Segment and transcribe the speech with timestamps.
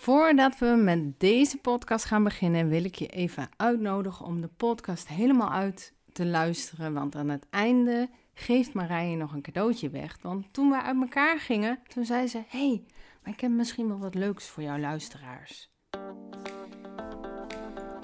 [0.00, 5.08] Voordat we met deze podcast gaan beginnen, wil ik je even uitnodigen om de podcast
[5.08, 6.92] helemaal uit te luisteren.
[6.92, 10.18] Want aan het einde geeft Marije nog een cadeautje weg.
[10.22, 12.82] Want toen we uit elkaar gingen, toen zei ze: hey,
[13.22, 15.70] maar ik heb misschien wel wat leuks voor jouw luisteraars.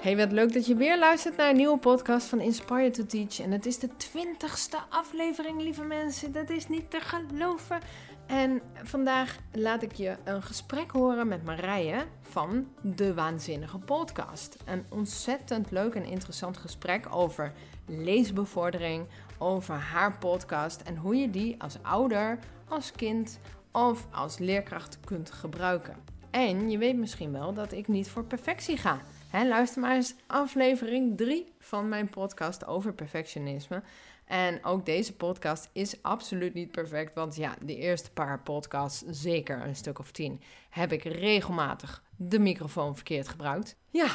[0.01, 3.39] Hey, wat leuk dat je weer luistert naar een nieuwe podcast van Inspire to Teach.
[3.39, 6.31] En het is de twintigste aflevering, lieve mensen.
[6.31, 7.79] Dat is niet te geloven.
[8.27, 14.57] En vandaag laat ik je een gesprek horen met Marije van De Waanzinnige Podcast.
[14.65, 17.53] Een ontzettend leuk en interessant gesprek over
[17.85, 23.39] leesbevordering, over haar podcast en hoe je die als ouder, als kind
[23.71, 25.95] of als leerkracht kunt gebruiken.
[26.29, 29.01] En je weet misschien wel dat ik niet voor perfectie ga.
[29.31, 33.81] luister maar eens aflevering 3 van mijn podcast over perfectionisme.
[34.27, 37.13] En ook deze podcast is absoluut niet perfect.
[37.13, 42.39] Want ja, de eerste paar podcasts, zeker een stuk of tien, heb ik regelmatig de
[42.39, 43.75] microfoon verkeerd gebruikt.
[43.89, 44.07] Ja,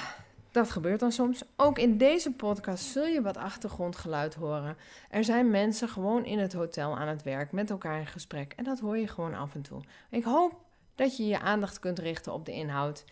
[0.51, 1.43] dat gebeurt dan soms.
[1.57, 4.77] Ook in deze podcast zul je wat achtergrondgeluid horen.
[5.11, 8.53] Er zijn mensen gewoon in het hotel aan het werk met elkaar in gesprek.
[8.57, 9.81] En dat hoor je gewoon af en toe.
[10.11, 10.61] Ik hoop
[10.95, 13.05] dat je je aandacht kunt richten op de inhoud.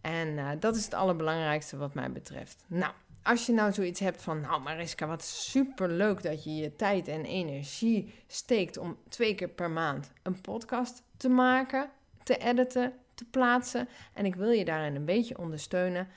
[0.00, 2.64] En uh, dat is het allerbelangrijkste wat mij betreft.
[2.66, 2.92] Nou,
[3.28, 7.08] als je nou zoiets hebt van, nou Mariska, wat super leuk dat je je tijd
[7.08, 11.90] en energie steekt om twee keer per maand een podcast te maken,
[12.22, 13.88] te editen, te plaatsen.
[14.14, 16.08] En ik wil je daarin een beetje ondersteunen.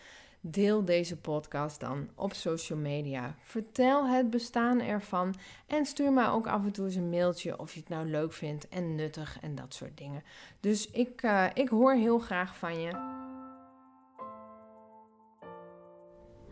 [0.41, 3.35] Deel deze podcast dan op social media.
[3.41, 5.35] Vertel het bestaan ervan
[5.67, 8.33] en stuur mij ook af en toe eens een mailtje of je het nou leuk
[8.33, 10.23] vindt en nuttig en dat soort dingen.
[10.59, 13.19] Dus ik, uh, ik hoor heel graag van je.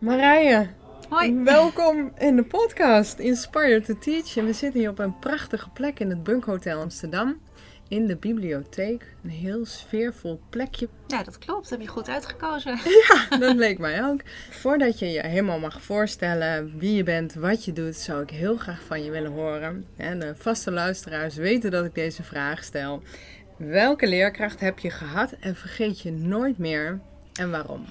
[0.00, 0.68] Marije,
[1.08, 1.44] Hoi.
[1.44, 4.36] welkom in de podcast Inspire to Teach.
[4.36, 7.40] En we zitten hier op een prachtige plek in het Bunk Hotel Amsterdam.
[7.88, 9.14] In de bibliotheek.
[9.24, 10.88] Een heel sfeervol plekje.
[11.06, 11.62] Ja, dat klopt.
[11.62, 12.78] Dat heb je goed uitgekozen.
[13.08, 14.20] Ja, dat leek mij ook.
[14.50, 18.56] Voordat je je helemaal mag voorstellen wie je bent, wat je doet, zou ik heel
[18.56, 19.86] graag van je willen horen.
[19.96, 23.02] En de vaste luisteraars weten dat ik deze vraag stel.
[23.56, 27.00] Welke leerkracht heb je gehad en vergeet je nooit meer
[27.32, 27.84] en waarom?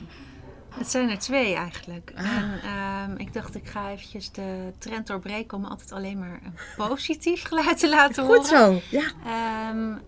[0.70, 2.12] Het zijn er twee eigenlijk.
[2.16, 2.26] Ah.
[2.26, 6.54] En ehm, ik dacht, ik ga eventjes de trend doorbreken om altijd alleen maar een
[6.88, 8.40] positief geluid te laten horen.
[8.40, 9.12] Goed zo, ja.
[9.70, 10.02] Um,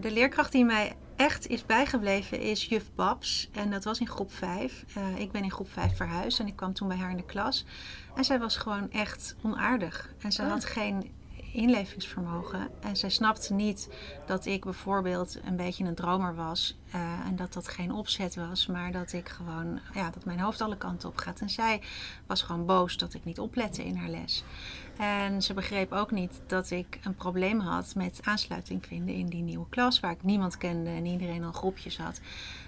[0.00, 3.48] de leerkracht die mij echt is bijgebleven is juf Babs.
[3.52, 4.84] En dat was in groep 5.
[4.88, 7.16] Uh, eh, ik ben in groep 5 verhuisd en ik kwam toen bij haar in
[7.16, 7.64] de klas.
[8.14, 10.14] En zij was gewoon echt onaardig.
[10.18, 10.50] En ze ah.
[10.50, 11.10] had geen
[11.52, 12.68] inlevingsvermogen.
[12.80, 13.88] En zij snapte niet
[14.26, 16.78] dat ik bijvoorbeeld een beetje een dromer was.
[16.96, 20.60] Uh, en dat dat geen opzet was, maar dat ik gewoon, ja, dat mijn hoofd
[20.60, 21.40] alle kanten op gaat.
[21.40, 21.80] En zij
[22.26, 24.44] was gewoon boos dat ik niet oplette in haar les.
[24.96, 29.42] En ze begreep ook niet dat ik een probleem had met aansluiting vinden in die
[29.42, 32.20] nieuwe klas, waar ik niemand kende en iedereen al groepjes had.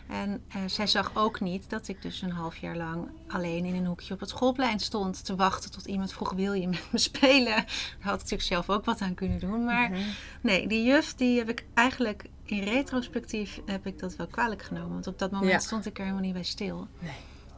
[0.09, 3.75] En uh, zij zag ook niet dat ik dus een half jaar lang alleen in
[3.75, 6.99] een hoekje op het schoolplein stond te wachten tot iemand vroeg: wil je met me
[6.99, 7.45] spelen?
[7.45, 7.67] Daar
[8.01, 9.65] had ik natuurlijk zelf ook wat aan kunnen doen.
[9.65, 10.01] Maar mhm.
[10.41, 14.93] nee, die juf die heb ik eigenlijk in retrospectief heb ik dat wel kwalijk genomen.
[14.93, 16.87] Want op dat moment stond ik er helemaal niet bij stil.
[16.99, 17.11] Nee.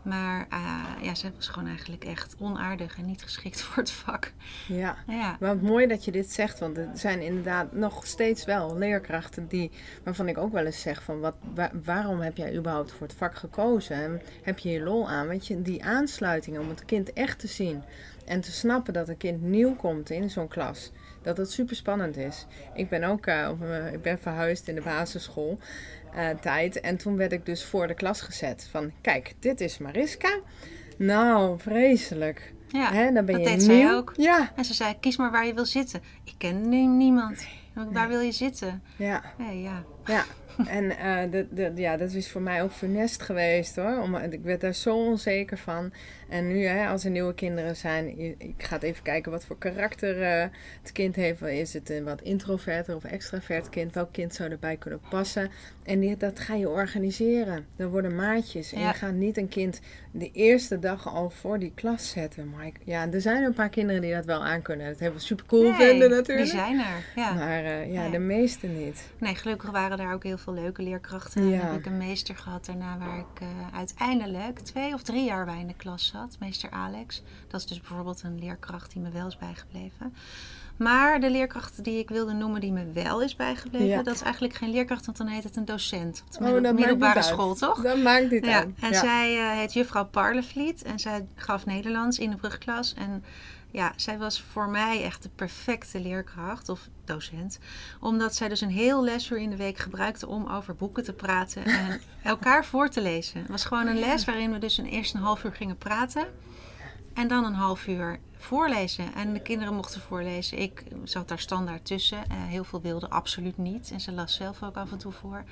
[0.02, 4.32] Maar uh, ja, ze was gewoon eigenlijk echt onaardig en niet geschikt voor het vak.
[4.68, 4.96] Ja.
[5.06, 6.58] ja, wat mooi dat je dit zegt.
[6.58, 9.70] Want er zijn inderdaad nog steeds wel leerkrachten die,
[10.04, 11.34] waarvan ik ook wel eens zeg van wat,
[11.84, 13.96] waarom heb jij überhaupt voor het vak gekozen?
[13.96, 15.28] En heb je je lol aan?
[15.28, 17.82] Weet je, die aansluiting om het kind echt te zien.
[18.24, 20.90] En te snappen dat een kind nieuw komt in zo'n klas.
[21.22, 22.46] Dat het super spannend is.
[22.74, 23.48] Ik ben ook uh,
[23.92, 25.58] ik ben verhuisd in de basisschool.
[26.16, 26.80] Uh, tijd.
[26.80, 28.68] En toen werd ik dus voor de klas gezet.
[28.70, 30.38] Van kijk, dit is Mariska.
[30.96, 32.52] Nou, vreselijk.
[32.68, 33.80] Ja, Hè, dan ben dat je deed nieuw.
[33.80, 34.12] zij ook.
[34.16, 34.52] Ja.
[34.56, 36.02] En ze zei, kies maar waar je wil zitten.
[36.24, 37.46] Ik ken niemand.
[37.92, 38.82] Waar wil je zitten?
[38.96, 39.22] Ja.
[39.38, 39.82] Nee, ja.
[40.04, 40.24] Ja,
[40.78, 44.00] en uh, de, de, ja, dat is voor mij ook funest geweest hoor.
[44.02, 45.92] Om, ik werd daar zo onzeker van.
[46.28, 50.16] En nu, hè, als er nieuwe kinderen zijn, ik ga even kijken wat voor karakter
[50.20, 50.44] uh,
[50.82, 51.42] het kind heeft.
[51.42, 53.94] Is het een wat introverter of extravert kind?
[53.94, 55.50] Welk kind zou erbij kunnen passen?
[55.82, 57.66] En die, dat ga je organiseren.
[57.76, 58.72] Er worden maatjes.
[58.72, 59.80] En je gaat niet een kind
[60.10, 62.50] de eerste dag al voor die klas zetten.
[62.50, 64.88] Maar ja, er zijn een paar kinderen die dat wel aankunnen.
[64.88, 66.50] Dat hebben we super cool vinden natuurlijk.
[66.50, 67.04] die zijn er.
[67.16, 67.32] Ja.
[67.32, 69.02] Maar uh, ja, de meeste niet.
[69.18, 71.48] Nee, gelukkig waren daar ook heel veel leuke leerkrachten.
[71.48, 71.60] Ja.
[71.60, 75.60] heb ik een meester gehad daarna waar ik uh, uiteindelijk twee of drie jaar bij
[75.60, 76.36] in de klas zat.
[76.40, 77.22] Meester Alex.
[77.48, 80.14] Dat is dus bijvoorbeeld een leerkracht die me wel is bijgebleven.
[80.80, 84.54] Maar de leerkracht die ik wilde noemen, die me wel is bijgebleven, dat is eigenlijk
[84.54, 86.24] geen leerkracht, want dan heet het een docent.
[86.26, 87.82] Op de oh, middelbare school, toch?
[87.82, 88.64] Dat maakt niet ja.
[88.80, 92.94] En zij uh, heet juffrouw Parlevliet en zij gaf Nederlands in de brugklas.
[92.94, 93.24] En
[93.70, 97.58] ja, zij was voor mij echt de perfecte leerkracht of docent.
[98.00, 101.64] Omdat zij dus een heel lesuur in de week gebruikte om over boeken te praten
[101.64, 103.40] en elkaar voor te lezen.
[103.40, 106.26] Het was gewoon een les waarin we dus een eerst een half uur gingen praten.
[107.14, 109.14] En dan een half uur voorlezen.
[109.14, 110.58] En de kinderen mochten voorlezen.
[110.58, 112.18] Ik zat daar standaard tussen.
[112.18, 113.90] Uh, heel veel wilden absoluut niet.
[113.92, 115.44] En ze las zelf ook af en toe voor.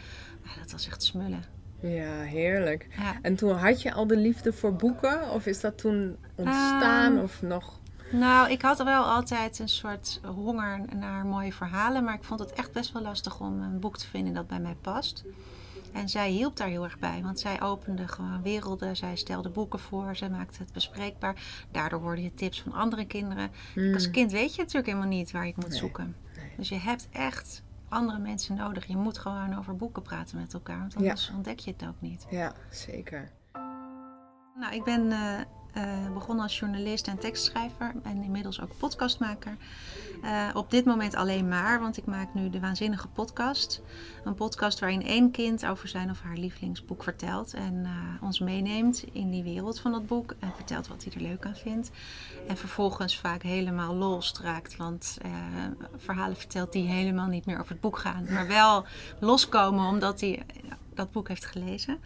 [0.44, 1.44] Maar dat was echt smullen.
[1.80, 2.86] Ja, heerlijk.
[3.22, 5.30] En toen had je al de liefde voor boeken?
[5.30, 7.80] Of is dat toen ontstaan um, of nog?
[8.12, 12.04] Nou, ik had wel altijd een soort honger naar mooie verhalen.
[12.04, 14.60] Maar ik vond het echt best wel lastig om een boek te vinden dat bij
[14.60, 15.24] mij past.
[15.92, 18.96] En zij hielp daar heel erg bij, want zij opende gewoon werelden.
[18.96, 21.42] Zij stelde boeken voor, zij maakte het bespreekbaar.
[21.70, 23.50] Daardoor hoorde je tips van andere kinderen.
[23.94, 24.12] Als hmm.
[24.12, 26.16] kind weet je natuurlijk helemaal niet waar je moet zoeken.
[26.56, 28.86] Dus je hebt echt andere mensen nodig.
[28.86, 32.26] Je moet gewoon over boeken praten met elkaar, want anders ontdek je het ook niet.
[32.30, 33.30] Ja, zeker.
[34.54, 35.40] Nou, ik ben uh,
[35.78, 39.56] uh, begonnen als journalist en tekstschrijver en inmiddels ook podcastmaker.
[40.24, 43.82] Uh, op dit moment alleen maar, want ik maak nu de Waanzinnige Podcast.
[44.24, 47.54] Een podcast waarin één kind over zijn of haar lievelingsboek vertelt.
[47.54, 50.34] En uh, ons meeneemt in die wereld van dat boek.
[50.38, 51.90] En vertelt wat hij er leuk aan vindt.
[52.48, 54.76] En vervolgens vaak helemaal los raakt.
[54.76, 55.18] Want
[55.96, 58.26] verhalen vertelt die helemaal niet meer over het boek gaan.
[58.30, 58.84] Maar wel
[59.20, 60.44] loskomen omdat hij
[60.98, 61.98] dat boek heeft gelezen.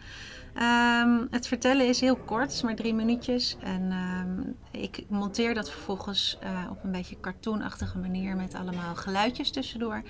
[0.56, 3.56] Um, het vertellen is heel kort, maar drie minuutjes.
[3.60, 9.50] En um, ik monteer dat vervolgens uh, op een beetje cartoonachtige manier met allemaal geluidjes
[9.50, 10.02] tussendoor.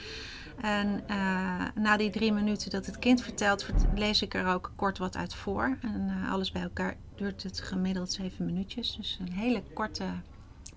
[0.61, 4.99] En uh, na die drie minuten dat het kind vertelt, lees ik er ook kort
[4.99, 5.78] wat uit voor.
[5.82, 8.96] En uh, alles bij elkaar duurt het gemiddeld zeven minuutjes.
[8.96, 10.05] Dus een hele korte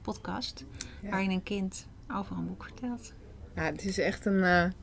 [0.02, 0.66] podcast
[1.02, 1.10] ja.
[1.10, 3.14] waarin een kind over een boek vertelt.
[3.56, 4.74] Ja, het is echt een,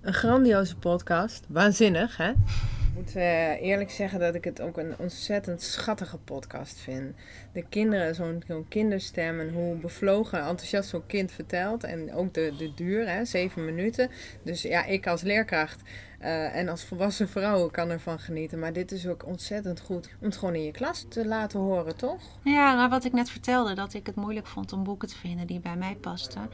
[0.00, 1.44] een grandioze podcast.
[1.48, 2.30] Waanzinnig, hè?
[2.30, 7.16] Ik moet uh, eerlijk zeggen dat ik het ook een ontzettend schattige podcast vind.
[7.52, 11.84] De kinderen, zo'n zo kinderstem en hoe bevlogen en enthousiast zo'n kind vertelt.
[11.84, 14.10] En ook de, de duur, hè, zeven minuten.
[14.42, 15.82] Dus ja, ik als leerkracht
[16.20, 18.58] uh, en als volwassen vrouw kan ervan genieten.
[18.58, 21.96] Maar dit is ook ontzettend goed om het gewoon in je klas te laten horen,
[21.96, 22.22] toch?
[22.44, 25.46] Ja, nou wat ik net vertelde, dat ik het moeilijk vond om boeken te vinden
[25.46, 26.50] die bij mij pasten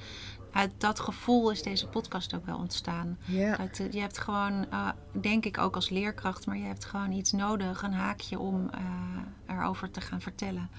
[0.52, 3.18] uit dat gevoel is deze podcast ook wel ontstaan.
[3.56, 4.88] Dat, je hebt gewoon, uh,
[5.20, 9.56] denk ik ook als leerkracht, maar je hebt gewoon iets nodig, een haakje om uh,
[9.56, 10.70] erover te gaan vertellen.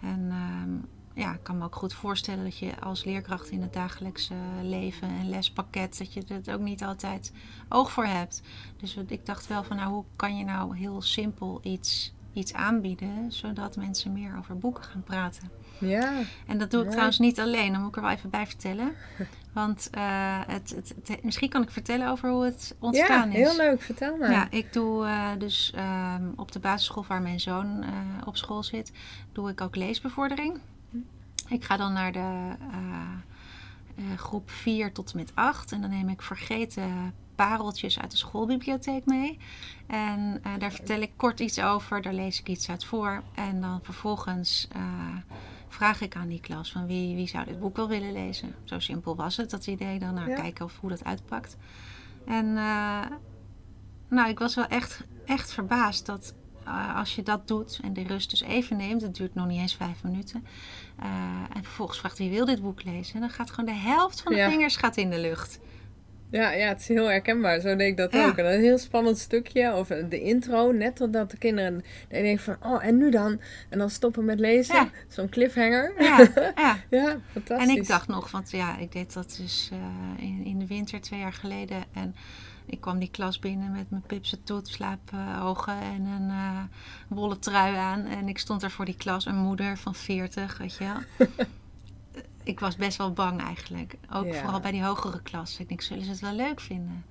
[0.00, 3.72] En uh, ja, ik kan me ook goed voorstellen dat je als leerkracht in het
[3.72, 7.32] dagelijkse leven en lespakket, dat je er ook niet altijd
[7.68, 8.42] oog voor hebt.
[8.76, 13.32] Dus ik dacht wel van, nou, hoe kan je nou heel simpel iets, iets aanbieden,
[13.32, 15.50] zodat mensen meer over boeken gaan praten.
[15.80, 16.12] Ja.
[16.46, 18.92] En dat doe ik trouwens niet alleen, dan moet ik er wel even bij vertellen.
[19.52, 20.74] Want uh, het,
[21.04, 23.42] het, misschien kan ik vertellen over hoe het ontstaan ja, is.
[23.42, 23.82] Ja, heel leuk.
[23.82, 24.30] Vertel maar.
[24.30, 27.88] Ja, ik doe uh, dus um, op de basisschool waar mijn zoon uh,
[28.24, 28.92] op school zit,
[29.32, 30.60] doe ik ook leesbevordering.
[31.48, 32.52] Ik ga dan naar de
[34.16, 39.06] groep 4 tot en met 8 en dan neem ik vergeten pareltjes uit de schoolbibliotheek
[39.06, 39.38] mee.
[39.86, 43.22] En daar vertel ik kort iets over, daar lees ik iets uit voor.
[43.34, 44.68] En dan vervolgens
[45.72, 48.54] vraag ik aan die klas van wie, wie zou dit boek wel willen lezen.
[48.64, 51.56] Zo simpel was het, dat idee dan naar kijken of hoe dat uitpakt.
[52.26, 53.06] En uh,
[54.08, 56.34] nou, ik was wel echt, echt verbaasd dat
[56.66, 59.60] uh, als je dat doet en de rust dus even neemt, het duurt nog niet
[59.60, 60.46] eens vijf minuten.
[61.02, 61.06] Uh,
[61.54, 63.14] en vervolgens vraagt wie wil dit boek lezen.
[63.14, 64.50] En dan gaat gewoon de helft van de ja.
[64.50, 65.60] vingers gaat in de lucht.
[66.30, 67.60] Ja, ja, het is heel herkenbaar.
[67.60, 68.26] Zo deed ik dat ja.
[68.26, 68.36] ook.
[68.36, 69.74] En een heel spannend stukje.
[69.74, 72.56] Of de intro, net totdat de kinderen denken van...
[72.72, 73.40] Oh, en nu dan?
[73.68, 74.74] En dan stoppen met lezen.
[74.74, 74.90] Ja.
[75.08, 75.92] Zo'n cliffhanger.
[75.98, 76.18] Ja,
[76.56, 76.78] ja.
[76.90, 77.68] ja, fantastisch.
[77.68, 81.00] En ik dacht nog, want ja, ik deed dat dus uh, in, in de winter
[81.00, 81.84] twee jaar geleden.
[81.92, 82.14] En
[82.66, 86.62] ik kwam die klas binnen met mijn pipse toet, slaapogen uh, en een uh,
[87.08, 88.06] wollen trui aan.
[88.06, 91.26] En ik stond daar voor die klas, een moeder van 40, weet je wel.
[92.42, 93.94] ik was best wel bang eigenlijk.
[94.12, 94.40] Ook ja.
[94.40, 95.58] vooral bij die hogere klas.
[95.58, 97.04] Ik denk, zullen ze het wel leuk vinden?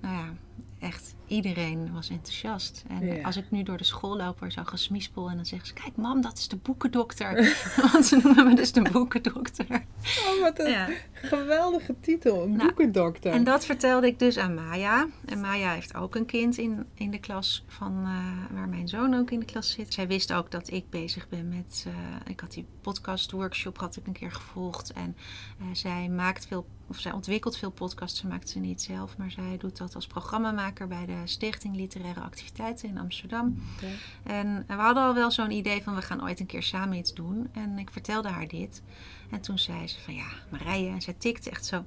[0.00, 0.32] Nou ja,
[0.78, 2.84] echt iedereen was enthousiast.
[2.88, 3.22] En ja.
[3.22, 5.96] als ik nu door de school loop, er zo gesmispel en dan zeggen ze: Kijk,
[5.96, 7.56] mam, dat is de boekendokter.
[7.92, 9.84] Want ze noemen me dus de boekendokter.
[10.26, 10.88] Oh, wat een ja.
[11.12, 13.32] geweldige titel, een nou, boekendokter.
[13.32, 15.06] En dat vertelde ik dus aan Maya.
[15.24, 19.14] En Maya heeft ook een kind in, in de klas van uh, waar mijn zoon
[19.14, 19.94] ook in de klas zit.
[19.94, 21.84] Zij wist ook dat ik bezig ben met.
[21.88, 21.94] Uh,
[22.30, 24.92] ik had die podcast workshop had ik een keer gevolgd.
[24.92, 25.16] En
[25.60, 29.30] uh, zij maakt veel of zij ontwikkelt veel podcasts, ze maakt ze niet zelf, maar
[29.30, 33.62] zij doet dat als programmamaker bij de Stichting Literaire Activiteiten in Amsterdam.
[33.76, 33.94] Okay.
[34.38, 37.14] En we hadden al wel zo'n idee van we gaan ooit een keer samen iets
[37.14, 37.48] doen.
[37.52, 38.82] En ik vertelde haar dit.
[39.30, 41.84] En toen zei ze van ja, Marije, en zij tikte echt zo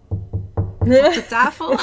[0.80, 1.80] de tafel.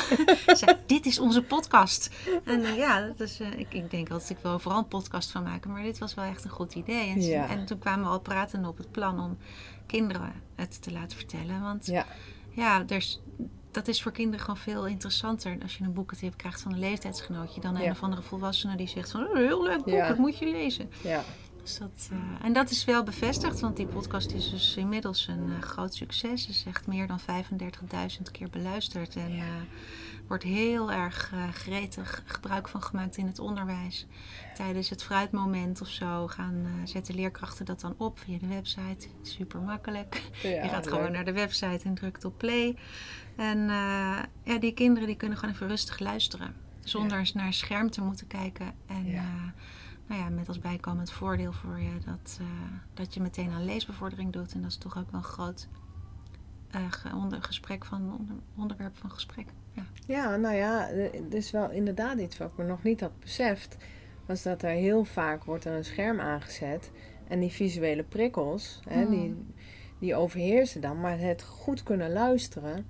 [0.56, 2.10] zei, dit is onze podcast.
[2.44, 5.30] En uh, ja, dat is, uh, ik, ik denk altijd, ik wil overal een podcast
[5.30, 5.72] van maken.
[5.72, 7.08] Maar dit was wel echt een goed idee.
[7.10, 7.48] En, Ja.
[7.48, 9.36] en toen kwamen we al praten op het plan om
[9.86, 11.60] kinderen het te laten vertellen.
[11.62, 12.06] Want Ja,
[12.50, 13.20] ja, dus
[13.74, 17.60] dat is voor kinderen gewoon veel interessanter als je een boekentip krijgt van een leeftijdsgenootje
[17.60, 17.90] dan een Ja.
[17.90, 20.90] of andere volwassene die zegt van oh, heel leuk boek, dat moet je lezen.
[21.02, 21.22] ja.
[21.64, 25.52] Dus dat, eh, en dat is wel bevestigd, want die podcast is dus inmiddels een
[25.56, 26.48] eh, groot succes.
[26.48, 29.44] is echt meer dan 35.000 keer beluisterd en eh,
[30.28, 34.06] wordt heel erg gretig gebruik van gemaakt in het onderwijs.
[34.54, 39.08] Tijdens het fruitmoment of zo gaan zetten leerkrachten dat dan op via de website.
[39.22, 40.22] Super makkelijk.
[40.42, 40.94] ja Je gaat leuk.
[40.94, 42.76] gewoon naar de website en drukt op play.
[43.36, 43.58] En
[44.42, 46.54] ja, die kinderen die kunnen gewoon even rustig luisteren.
[46.80, 48.74] Zonder eens naar een scherm te moeten kijken.
[48.86, 49.52] En Ja.
[50.06, 52.46] Nou ja, met als bijkomend voordeel voor je dat, eh,
[52.94, 54.52] dat je meteen aan leesbevordering doet.
[54.52, 55.68] En dat is toch ook wel een groot
[56.70, 59.46] eh, onder, gesprek van, onder- onderwerp van gesprek.
[59.72, 59.82] Ja.
[60.06, 63.76] Ja, nou ja, het is wel inderdaad iets wat ik me nog niet had beseft.
[64.26, 66.90] Was dat er heel vaak wordt er een scherm aangezet.
[67.28, 69.10] En die visuele prikkels, hè, Hmm.
[69.10, 69.36] die,
[69.98, 71.00] die overheersen dan.
[71.00, 72.86] Maar het goed kunnen luisteren,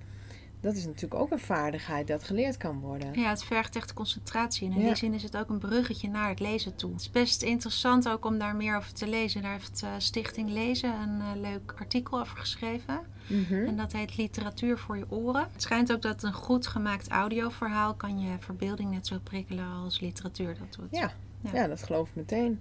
[0.64, 3.12] dat is natuurlijk ook een vaardigheid dat geleerd kan worden.
[3.20, 4.66] ja, het vergt echt concentratie.
[4.68, 4.86] En in Ja.
[4.86, 6.92] die zin is het ook een bruggetje naar het lezen toe.
[6.92, 9.42] Het is best interessant ook om daar meer over te lezen.
[9.42, 13.00] Daar heeft eh, Stichting Lezen een eh, leuk artikel over geschreven.
[13.26, 13.54] Mhm.
[13.54, 15.48] En dat heet literatuur voor je oren.
[15.52, 20.00] Het schijnt ook dat een goed gemaakt audioverhaal kan je verbeelding net zo prikkelen als
[20.00, 20.88] literatuur dat doet.
[20.90, 21.12] Ja.
[21.40, 21.50] Ja.
[21.52, 22.60] Ja, dat geloof ik meteen.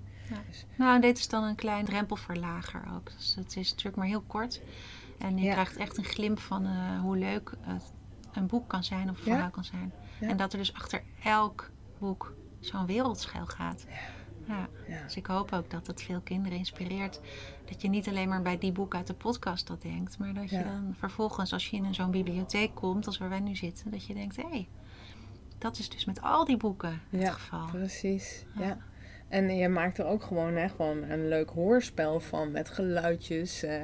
[0.76, 3.12] Nou, en dit is dan een klein drempelverlager ook.
[3.18, 4.62] Dus het is natuurlijk maar heel kort.
[5.24, 5.52] En je Ja.
[5.52, 7.94] krijgt echt een glimp van eh, hoe leuk het
[8.34, 9.94] een boek kan zijn of een verhaal kan zijn.
[10.20, 13.86] En dat er dus achter elk boek zo'n wereldschuil gaat.
[14.48, 14.68] Ja.
[14.88, 15.02] Ja.
[15.04, 17.20] Dus ik hoop ook dat het veel kinderen inspireert.
[17.66, 20.18] Dat je niet alleen maar bij die boek uit de podcast dat denkt.
[20.18, 20.64] Maar dat je Ja.
[20.64, 24.14] dan vervolgens, als je in zo'n bibliotheek komt, als waar wij nu zitten, dat je
[24.14, 24.68] denkt, hé, hey,
[25.58, 27.66] dat is dus met al die boeken het Ja, geval.
[27.68, 28.78] Precies, Ja.
[29.30, 29.38] Ja.
[29.38, 33.64] En je maakt er ook gewoon, hè, gewoon een leuk hoorspel van met geluidjes.
[33.64, 33.76] eh,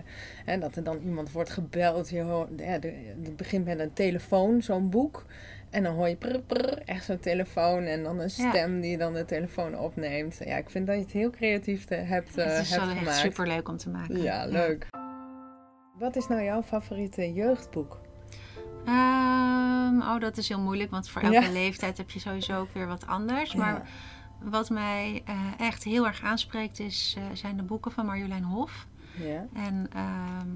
[0.45, 2.09] en dat er dan iemand wordt gebeld.
[2.09, 5.25] Je hoort, ja, de- het begint met een telefoon, zo'n boek.
[5.69, 7.83] En dan hoor je prr, prr, echt zo'n telefoon.
[7.83, 8.49] En dan een Ja.
[8.49, 10.39] stem die dan de telefoon opneemt.
[10.45, 12.89] Ja, ik vind dat je het heel creatief te- hebt, eh, het is hebt wel
[12.89, 13.17] echt gemaakt.
[13.17, 14.21] super leuk om te maken.
[14.21, 14.87] Ja, leuk.
[15.99, 17.99] Wat is nou jouw favoriete jeugdboek?
[18.85, 21.51] Ehm, oh, dat is heel moeilijk, want voor elke Ja.
[21.51, 23.55] leeftijd heb je sowieso ook weer wat anders.
[23.55, 23.81] Maar Ja.
[24.41, 28.87] Wat mij eh, echt heel erg aanspreekt is, eh, zijn de boeken van Marjolein Hof.
[29.17, 29.45] Ja.
[29.53, 30.49] En ehm,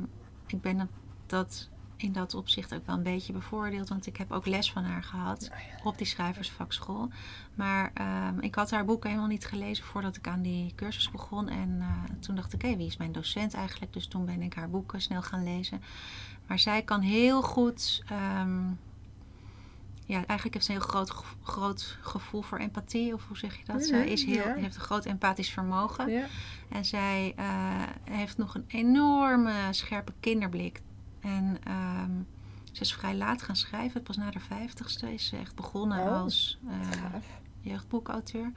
[0.48, 0.90] ik ben
[1.26, 4.84] dat, in dat opzicht ook wel een beetje bevoordeeld, want ik heb ook les van
[4.84, 5.84] haar gehad Oh ja.
[5.84, 7.10] op die schrijversvakschool.
[7.56, 11.50] Maar ehm, ik had haar boeken helemaal niet gelezen voordat ik aan die cursus begon.
[11.50, 13.94] En eh, toen dacht ik, hé, wie is mijn docent eigenlijk?
[13.94, 15.82] Dus toen ben ik haar boeken snel gaan lezen.
[16.48, 18.04] Maar zij kan heel goed.
[18.08, 18.62] ehm,
[20.14, 23.66] ja, eigenlijk heeft ze een heel groot, groot gevoel voor empathie, of hoe zeg je
[23.66, 23.86] dat?
[23.86, 24.54] Zij is heel, ja.
[24.54, 26.10] heeft een groot empathisch vermogen.
[26.12, 26.26] Ja.
[26.70, 27.46] En zij eh,
[28.04, 30.82] heeft nog een enorme scherpe kinderblik.
[31.20, 32.12] En ehm,
[32.72, 34.04] ze is vrij laat gaan schrijven.
[34.04, 37.26] Pas na de vijftigste is ze echt begonnen Oh, als Gaaf.
[37.62, 38.52] jeugdboekauteur.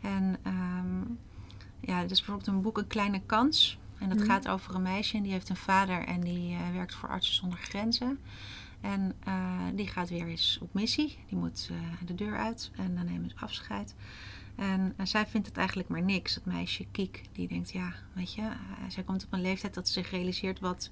[0.00, 1.00] En ehm,
[1.80, 3.78] ja, dus bijvoorbeeld een boek Een Kleine Kans.
[3.98, 4.26] En dat Mhm.
[4.26, 7.34] gaat over een meisje en die heeft een vader en die eh, werkt voor Artsen
[7.34, 8.18] zonder Grenzen.
[8.82, 11.18] En eh, die gaat weer eens op missie.
[11.28, 13.94] Die moet eh, de deur uit en dan nemen ze afscheid.
[14.56, 16.34] En eh, zij vindt het eigenlijk maar niks.
[16.34, 18.50] Dat meisje Kiek, die denkt, ja, weet je,
[18.88, 20.90] zij komt op een leeftijd dat ze zich realiseert wat,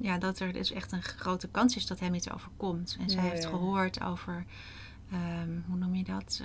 [0.00, 2.96] ja, dat er dus echt een grote kans is dat hem iets overkomt.
[3.00, 3.48] En zij heeft ja.
[3.48, 4.44] gehoord over,
[5.10, 6.42] ehm, hoe noem je dat,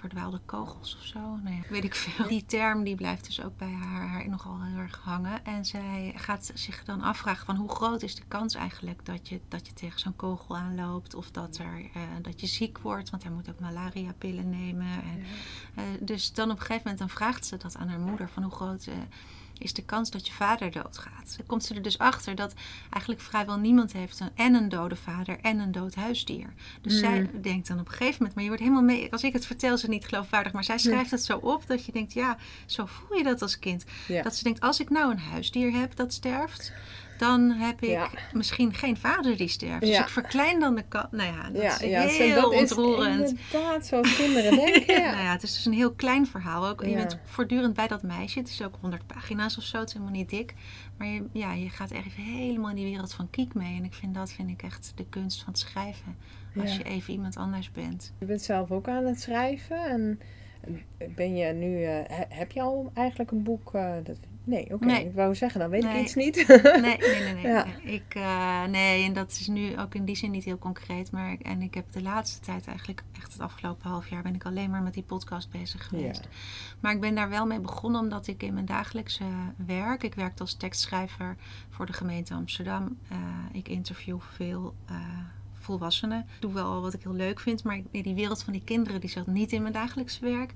[0.00, 1.18] verdwaalde kogels of zo.
[1.18, 2.28] Nou ja, weet ik veel.
[2.28, 5.44] Die term die blijft dus ook bij haar, haar nogal heel erg hangen.
[5.44, 9.40] En zij gaat zich dan afvragen van hoe groot is de kans eigenlijk dat je,
[9.48, 11.14] dat je tegen zo'n kogel aanloopt.
[11.14, 15.02] Of dat, er, eh, dat je ziek wordt, want hij moet ook malaria-pillen nemen.
[15.02, 15.22] En,
[15.74, 18.42] eh, dus dan op een gegeven moment dan vraagt ze dat aan haar moeder van
[18.42, 18.86] hoe groot...
[18.86, 18.94] eh,
[19.60, 21.34] is de kans dat je vader doodgaat.
[21.36, 22.54] Dan komt ze er dus achter dat
[22.90, 26.52] eigenlijk vrijwel niemand heeft een, en een dode vader en een dood huisdier.
[26.80, 26.98] Dus Mm.
[26.98, 29.12] zij denkt dan op een gegeven moment, maar je wordt helemaal mee.
[29.12, 31.92] Als ik het vertel, het niet geloofwaardig, maar zij schrijft het zo op dat je
[31.92, 32.36] denkt, ja,
[32.66, 33.84] zo voel je dat als kind.
[34.08, 34.22] Ja.
[34.22, 36.72] Dat ze denkt, als ik nou een huisdier heb dat sterft,
[37.20, 38.10] dan heb ik Ja.
[38.32, 39.80] misschien geen vader die sterft.
[39.80, 41.06] Dus ik verklein dan de kans.
[41.10, 45.02] Nou ja, dat ja, is heel dat is inderdaad zoals kinderen denken.
[45.10, 46.68] Nou ja, het is dus een heel klein verhaal.
[46.68, 48.38] Ook, Je bent voortdurend bij dat meisje.
[48.38, 49.78] Het is ook 100 pagina's of zo.
[49.78, 50.54] Het is helemaal niet dik.
[50.96, 53.76] Maar je, ja, je gaat echt even helemaal in die wereld van Kiek mee.
[53.76, 56.16] En ik vind dat vind ik echt de kunst van het schrijven.
[56.60, 58.12] Als je even iemand anders bent.
[58.18, 59.84] Je bent zelf ook aan het schrijven.
[59.84, 60.20] En
[61.14, 63.74] Ben je nu, eh, he- heb je al eigenlijk een boek?
[63.74, 64.16] eh, dat,
[64.50, 64.84] nee, oké.
[64.84, 65.04] Nee.
[65.06, 65.96] Ik wou zeggen, dan weet Nee.
[65.98, 66.44] ik iets niet.
[66.48, 67.34] Nee, nee, nee.
[67.34, 67.64] nee, Ja.
[67.82, 67.94] nee.
[67.94, 71.10] Ik, eh, nee, en dat is nu ook in die zin niet heel concreet.
[71.10, 74.34] Maar ik- en ik heb de laatste tijd eigenlijk, echt het afgelopen half jaar, ben
[74.34, 76.28] ik alleen maar met die podcast bezig geweest.
[76.80, 79.24] Maar ik ben daar wel mee begonnen omdat ik in mijn dagelijkse
[79.66, 81.36] werk, ik werk als tekstschrijver
[81.70, 82.98] voor de gemeente Amsterdam.
[83.08, 83.16] Eh,
[83.52, 84.96] ik interview veel eh,
[85.58, 86.18] volwassenen.
[86.20, 89.10] Ik doe wel wat ik heel leuk vind, maar die wereld van die kinderen die
[89.10, 90.52] zat niet in mijn dagelijkse werk.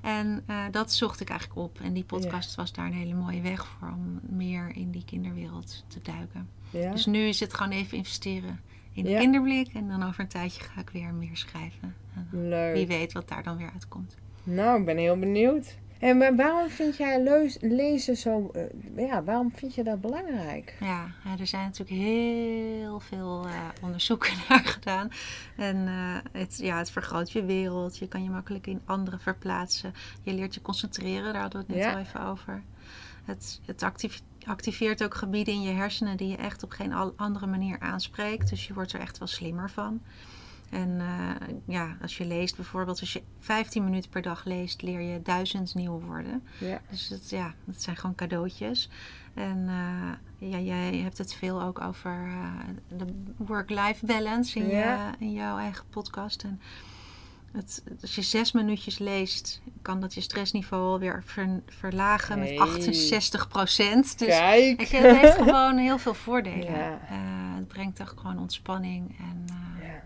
[0.00, 1.80] En eh, dat zocht ik eigenlijk op.
[1.80, 5.84] En die podcast was daar een hele mooie weg voor om meer in die kinderwereld
[5.88, 6.48] te duiken.
[6.70, 6.90] ja?
[6.90, 8.60] Dus nu is het gewoon even investeren
[8.92, 9.18] in de Ja.
[9.20, 9.68] kinderblik.
[9.74, 11.94] En dan over een tijdje ga ik weer meer schrijven.
[12.14, 12.74] En Leuk.
[12.74, 14.16] wie weet wat daar dan weer uitkomt.
[14.42, 15.76] Nou, ik ben heel benieuwd.
[16.00, 17.22] En maar waarom vind jij
[17.60, 18.50] lezen zo...
[18.52, 18.62] eh,
[19.08, 20.76] ja, waarom vind je dat belangrijk?
[20.80, 21.06] Ja,
[21.38, 25.08] er zijn natuurlijk heel veel eh, onderzoeken naar gedaan.
[25.56, 27.98] En eh, het, ja, het vergroot je wereld.
[27.98, 29.94] Je kan je makkelijk in anderen verplaatsen.
[30.22, 31.92] Je leert je concentreren, daar hadden we het net Ja.
[31.92, 32.62] al even over.
[33.24, 37.46] Het, het actief- activeert ook gebieden in je hersenen die je echt op geen andere
[37.46, 38.48] manier aanspreekt.
[38.50, 40.00] Dus je wordt er echt wel slimmer van.
[40.70, 45.00] En eh, ja, als je leest bijvoorbeeld, als je 15 minuten per dag leest, leer
[45.00, 46.42] je duizend nieuwe woorden.
[46.58, 46.80] Ja.
[46.90, 48.90] Dus het, ja, dat zijn gewoon cadeautjes.
[49.34, 53.06] En eh, ja, jij hebt het veel ook over eh, de
[53.36, 55.06] work-life balance in, Ja.
[55.18, 56.42] je, in jouw eigen podcast.
[56.42, 56.60] En
[57.52, 62.50] het, als je zes minuutjes leest, kan dat je stressniveau weer ver- verlagen Hey.
[62.50, 64.18] met 68 procent.
[64.18, 64.80] Dus Kijk!
[64.80, 66.72] ik, het heeft gewoon heel veel voordelen.
[66.80, 66.98] Ja.
[67.56, 69.44] Het brengt echt gewoon ontspanning en
[69.82, 70.02] Ja.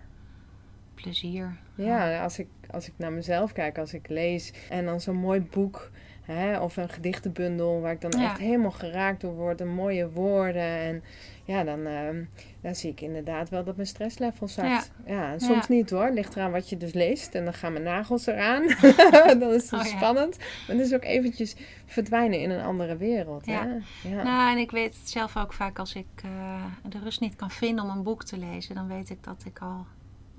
[1.02, 1.56] Plezier.
[1.74, 5.40] Ja, als ik, als ik naar mezelf kijk, als ik lees en dan zo'n mooi
[5.40, 5.90] boek
[6.22, 8.30] hè, of een gedichtenbundel waar ik dan Ja.
[8.30, 10.62] echt helemaal geraakt door word, en mooie woorden.
[10.62, 11.02] En
[11.44, 12.24] ja, dan, ehm,
[12.60, 14.90] dan zie ik inderdaad wel dat mijn stresslevel zakt.
[15.06, 15.74] Ja, en soms Ja.
[15.74, 16.10] niet hoor.
[16.12, 18.66] Ligt eraan wat je dus leest en dan gaan mijn nagels eraan.
[19.40, 20.38] dan is het Oh spannend.
[20.38, 23.46] Maar het is ook eventjes verdwijnen in een andere wereld.
[23.46, 23.66] Ja.
[24.02, 24.08] Hè?
[24.08, 24.22] Ja.
[24.22, 27.50] Nou, en ik weet het zelf ook vaak als ik eh, de rust niet kan
[27.50, 29.86] vinden om een boek te lezen, dan weet ik dat ik al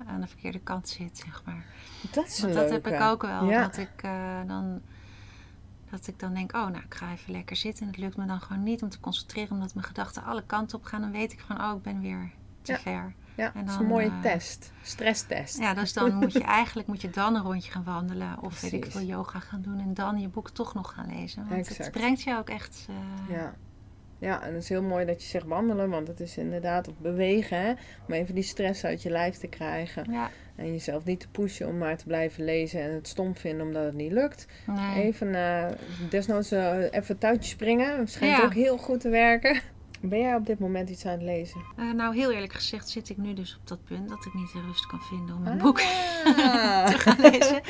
[0.06, 1.64] aan de verkeerde kant zit, zeg maar.
[2.12, 3.44] dat is Want dat heb ik ook wel.
[3.50, 3.62] Ja.
[3.62, 4.80] Dat, ik, eh, dan,
[5.90, 7.82] dat ik dan denk, oh, nou, ik ga even lekker zitten.
[7.82, 10.78] En het lukt me dan gewoon niet om te concentreren, omdat mijn gedachten alle kanten
[10.78, 11.00] op gaan.
[11.00, 12.30] Dan weet ik van, oh, ik ben weer
[12.62, 12.78] te Ja.
[12.78, 13.14] ver.
[13.34, 14.72] Ja, En dat is een mooie eh, test.
[14.82, 15.58] Stresstest.
[15.58, 18.38] Ja, dus dan moet je eigenlijk moet je dan een rondje gaan wandelen.
[18.42, 19.78] Of weet ik veel, yoga gaan doen.
[19.80, 21.48] En dan je boek toch nog gaan lezen.
[21.48, 21.78] Want Exact.
[21.78, 22.86] het brengt je ook echt...
[22.88, 23.54] eh, Ja.
[24.22, 26.94] Ja, en het is heel mooi dat je zegt wandelen, want het is inderdaad op
[26.98, 27.70] bewegen, hè?
[28.08, 30.04] Om even die stress uit je lijf te krijgen.
[30.12, 33.66] ja, En jezelf niet te pushen om maar te blijven lezen en het stom vinden
[33.66, 34.46] omdat het niet lukt.
[34.66, 35.02] nee.
[35.04, 35.66] Even, eh
[36.10, 37.98] desnoods eh, even touwtje springen.
[37.98, 38.44] Het schijnt Ja.
[38.44, 39.60] ook heel goed te werken.
[40.04, 41.60] Ben jij op dit moment iets aan het lezen?
[41.76, 44.52] Eh, nou, heel eerlijk gezegd zit ik nu dus op dat punt dat ik niet
[44.52, 45.62] de rust kan vinden om een Ah.
[45.62, 45.78] boek
[46.92, 47.60] te gaan lezen.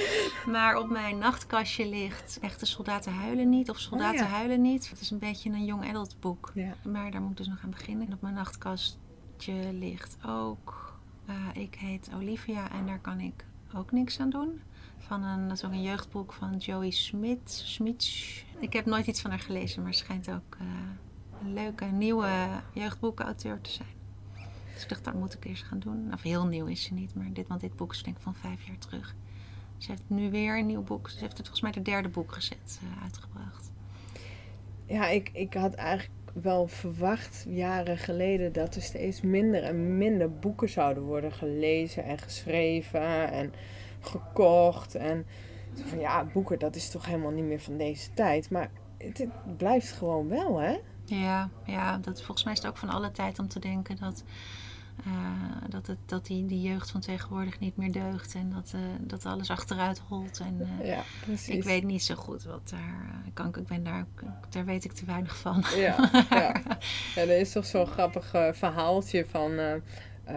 [0.47, 4.35] Maar op mijn nachtkastje ligt Echte Soldaten Huilen Niet of Soldaten Oh ja.
[4.35, 4.91] Huilen Niet.
[4.91, 6.51] Het is een beetje een young adult boek.
[6.55, 6.75] Ja.
[6.85, 8.07] Maar daar moet ik dus nog aan beginnen.
[8.07, 10.93] En op mijn nachtkastje ligt ook
[11.27, 14.61] eh, Ik heet Olivia en daar kan ik ook niks aan doen.
[14.99, 17.51] Van een, dat is ook een jeugdboek van Joey Smit.
[17.65, 18.45] Smits.
[18.59, 20.67] Ik heb nooit iets van haar gelezen, maar schijnt ook eh,
[21.45, 22.31] leuke nieuwe
[22.73, 23.89] jeugdboekenauteur te zijn.
[24.73, 26.13] Dus ik dacht, dat moet ik eerst gaan doen.
[26.13, 28.35] Of heel nieuw is ze niet, maar dit, want dit boek is denk ik van
[28.35, 29.15] vijf jaar terug.
[29.77, 31.09] Ze heeft nu weer een nieuw boek.
[31.09, 33.73] Ze heeft het volgens mij de derde boek gezet, eh, uitgebracht.
[34.87, 40.39] Ja, ik, ik had eigenlijk wel verwacht jaren geleden dat er steeds minder en minder
[40.39, 43.53] boeken zouden worden gelezen en geschreven en
[44.01, 44.95] gekocht.
[44.95, 45.27] En
[45.75, 48.51] van ja, boeken, dat is toch helemaal niet meer van deze tijd.
[48.51, 49.27] Maar het
[49.57, 50.79] blijft gewoon wel, hè?
[51.05, 54.25] Ja, ja dat, volgens mij is het ook van alle tijd om te denken dat,
[55.05, 55.13] eh,
[55.69, 58.35] dat, het, dat die, die jeugd van tegenwoordig niet meer deugt.
[58.35, 60.41] En dat, eh, dat alles achteruit holt.
[60.41, 61.55] En, eh, Ja, precies.
[61.55, 63.23] ik weet niet zo goed wat daar...
[63.27, 64.07] ik, kan, ik ben daar,
[64.49, 65.65] daar weet ik te weinig van.
[65.77, 66.63] Ja, ja.
[67.15, 69.51] ja, er is toch zo'n grappig verhaaltje van.
[70.25, 70.35] Eh,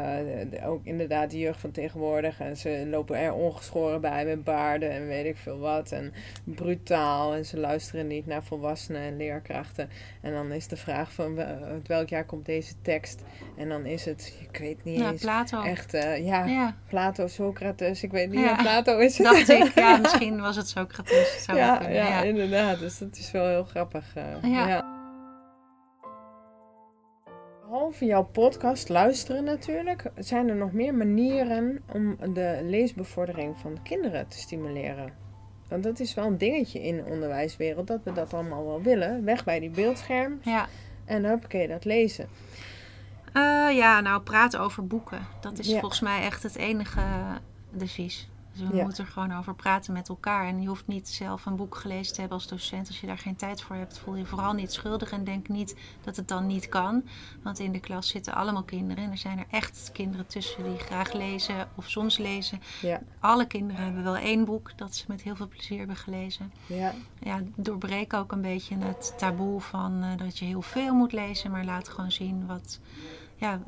[0.50, 2.40] de- ook inderdaad de jeugd van tegenwoordig.
[2.40, 5.92] En ze lopen er ongeschoren bij met baarden en weet ik veel wat.
[5.92, 7.34] En brutaal.
[7.34, 9.90] En ze luisteren niet naar volwassenen en leerkrachten.
[10.22, 11.36] En dan is de vraag van
[11.88, 13.24] welk jaar komt deze tekst?
[13.58, 15.22] En dan is het, ik weet niet Ja, eens.
[15.22, 15.62] Plato.
[15.64, 18.04] Echt, eh, ja, Ja, Plato, Socrates.
[18.04, 18.56] Ik weet niet, Ja.
[18.56, 19.28] Plato is het.
[19.32, 19.72] dacht ik.
[19.76, 21.44] Ja, misschien was het Socrates.
[21.44, 22.22] Zou ja, ja.
[22.24, 22.80] inderdaad.
[22.80, 24.16] Dus dat is wel heel grappig.
[24.16, 24.95] eh, Ja.
[27.76, 34.28] Behalve jouw podcast luisteren natuurlijk, zijn er nog meer manieren om de leesbevordering van kinderen
[34.28, 35.14] te stimuleren.
[35.68, 39.24] Want dat is wel een dingetje in de onderwijswereld, dat we dat allemaal wel willen.
[39.24, 40.68] Weg bij die beeldscherm ja.
[41.06, 42.28] en huppakee, dat lezen.
[43.34, 45.28] Eh, ja, nou, praten over boeken.
[45.42, 45.80] Dat is Ja.
[45.80, 47.02] volgens mij echt het enige
[47.72, 48.30] devies.
[48.58, 48.84] Dus we Ja.
[48.84, 50.48] moeten er gewoon over praten met elkaar.
[50.48, 52.88] En je hoeft niet zelf een boek gelezen te hebben als docent.
[52.88, 55.12] Als je daar geen tijd voor hebt, voel je vooral niet schuldig.
[55.12, 57.04] En denk niet dat het dan niet kan.
[57.44, 59.04] Want in de klas zitten allemaal kinderen.
[59.04, 62.62] En er zijn er echt kinderen tussen die graag lezen of soms lezen.
[62.82, 66.52] Ja, Alle kinderen hebben wel één boek dat ze met heel veel plezier hebben gelezen.
[66.66, 71.12] ja, Ja, doorbreek ook een beetje het taboe van eh, dat je heel veel moet
[71.12, 71.52] lezen.
[71.52, 72.80] Maar laat gewoon zien wat...
[73.46, 73.60] Ja,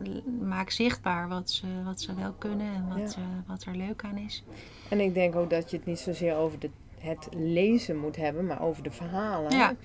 [0.42, 3.22] maak zichtbaar wat ze, wat ze wel kunnen en wat, Ja.
[3.22, 4.44] eh, wat er leuk aan is.
[4.90, 8.46] En ik denk ook dat je het niet zozeer over de, het lezen moet hebben,
[8.46, 9.56] maar over de verhalen.
[9.58, 9.76] Ja.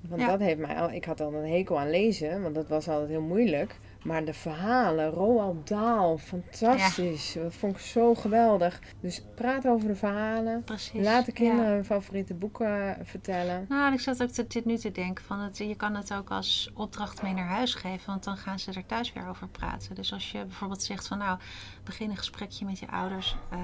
[0.00, 0.26] Want Ja.
[0.26, 3.08] dat heeft mij al, ik had al een hekel aan lezen, want dat was altijd
[3.08, 3.76] heel moeilijk.
[4.04, 7.32] Maar de verhalen, Roald Dahl, fantastisch.
[7.32, 8.80] Dat vond ik zo geweldig.
[9.00, 10.64] Dus praat over de verhalen.
[10.64, 11.04] Precies.
[11.04, 11.74] Laat de kinderen Ja.
[11.74, 13.66] hun favoriete boeken vertellen.
[13.68, 16.30] Nou, ik zat ook te, dit nu te denken van het, je kan het ook
[16.30, 19.94] als opdracht mee naar huis geven, want dan gaan ze er thuis weer over praten.
[19.94, 21.38] Dus als je bijvoorbeeld zegt van nou,
[21.84, 23.58] begin een gesprekje met je ouders eh,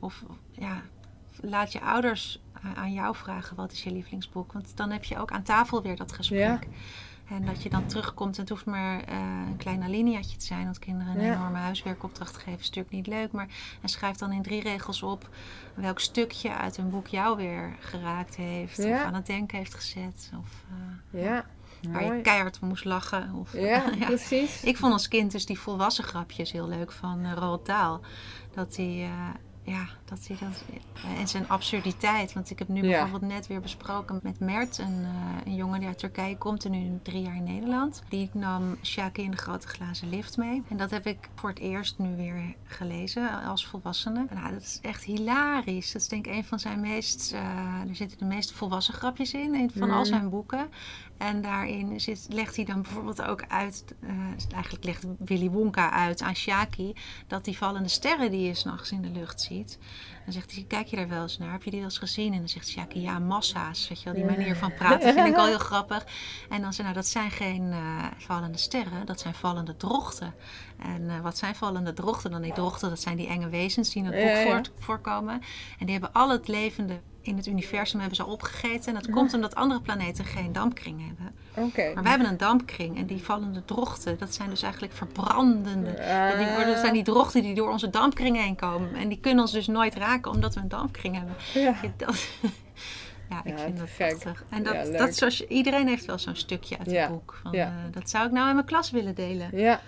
[0.00, 0.82] of ja,
[1.40, 5.18] laat je ouders a- aan jou vragen wat is je lievelingsboek, want dan heb je
[5.18, 6.66] ook aan tafel weer dat gesprek.
[7.28, 9.16] En dat je dan terugkomt, het hoeft maar eh,
[9.48, 11.34] een klein alineaatje te zijn, want kinderen een Ja.
[11.34, 13.32] enorme huiswerkopdracht geven is natuurlijk niet leuk.
[13.32, 13.48] Maar
[13.82, 15.28] en schrijf dan in drie regels op
[15.74, 18.94] welk stukje uit een boek jou weer geraakt heeft, Ja.
[19.00, 21.44] of aan het denken heeft gezet, of eh, Ja,
[21.90, 23.32] waar je keihard moest lachen.
[23.34, 24.62] Of, Ja, precies.
[24.62, 28.00] Ik vond als kind dus die volwassen grapjes heel leuk van uh, Roald Dahl.
[28.54, 29.10] Dat hij,
[29.66, 30.64] ja, dat dat...
[31.18, 32.32] En zijn absurditeit.
[32.32, 33.00] Want ik heb nu Ja.
[33.02, 34.78] bijvoorbeeld net weer besproken met Mert.
[34.78, 38.02] Een, eh, een jongen die uit Turkije komt en nu drie jaar in Nederland.
[38.08, 40.62] Die nam Shaki in de grote glazen lift mee.
[40.68, 44.26] En dat heb ik voor het eerst nu weer gelezen als volwassene.
[44.34, 45.92] Nou, dat is echt hilarisch.
[45.92, 47.32] Dat is denk ik een van zijn meest...
[47.32, 47.40] eh,
[47.88, 50.04] er zitten de meest volwassen grapjes in, in van al Mm.
[50.04, 50.68] zijn boeken.
[51.18, 54.10] En daarin zit, legt hij dan bijvoorbeeld ook uit, eh,
[54.52, 56.92] eigenlijk legt Willy Wonka uit aan Shaki,
[57.26, 59.78] dat die vallende sterren die je s'nachts in de lucht ziet.
[60.24, 61.52] Dan zegt hij, kijk je daar wel eens naar?
[61.52, 62.32] Heb je die wel eens gezien?
[62.32, 63.88] En dan zegt Shaki, ja, massa's.
[63.88, 66.06] Weet je wel, die manier van praten vind ik al heel grappig.
[66.48, 70.34] En dan zei nou, dat zijn geen eh, vallende sterren, dat zijn vallende drochten.
[70.78, 72.42] En eh, wat zijn vallende drochten dan?
[72.42, 74.50] Die drochten, dat zijn die enge wezens die in het boek Ja, ja.
[74.50, 75.40] voort- voorkomen.
[75.78, 78.88] En die hebben al het levende in het universum hebben ze al opgegeten.
[78.88, 81.34] En dat komt omdat andere planeten geen dampkring hebben.
[81.68, 81.90] Oké.
[81.94, 85.90] Maar wij hebben een dampkring en die vallende drochten, dat zijn dus eigenlijk verbrandende.
[85.90, 86.38] Ah.
[86.38, 88.94] Die worden, dat zijn die drochten die door onze dampkring heen komen.
[88.94, 91.34] En die kunnen ons dus nooit raken omdat we een dampkring hebben.
[91.54, 91.74] Ja.
[91.96, 92.16] Dat,
[93.30, 94.18] ja, ik Ja, vind dat gek.
[94.18, 94.44] prachtig.
[94.48, 97.38] En dat, Ja, dat zoals iedereen heeft wel zo'n stukje uit het boek.
[97.42, 97.66] Van, Ja.
[97.66, 99.48] eh, dat zou ik nou in mijn klas willen delen.
[99.52, 99.80] Ja,